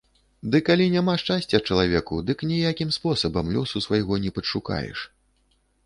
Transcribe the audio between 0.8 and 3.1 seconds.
няма шчасця чалавеку, дык ніякім